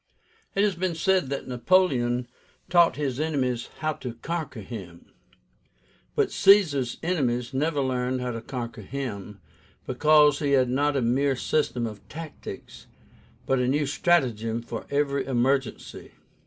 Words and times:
It 0.55 0.63
has 0.63 0.73
been 0.73 0.95
said 0.95 1.29
that 1.29 1.47
Napoleon 1.47 2.27
taught 2.71 2.95
his 2.95 3.19
enemies 3.19 3.69
how 3.81 3.93
to 3.93 4.15
conquer 4.15 4.61
him; 4.61 5.13
but 6.15 6.31
Caesar's 6.31 6.97
enemies 7.03 7.53
never 7.53 7.81
learned 7.81 8.19
how 8.19 8.31
to 8.31 8.41
conquer 8.41 8.81
him, 8.81 9.39
because 9.85 10.39
he 10.39 10.53
had 10.53 10.71
not 10.71 10.97
a 10.97 11.03
mere 11.03 11.35
system 11.35 11.85
of 11.85 12.01
tactics, 12.09 12.87
but 13.45 13.59
a 13.59 13.67
new 13.67 13.85
stratagem 13.85 14.63
for 14.63 14.87
every 14.89 15.27
emergency. 15.27 16.13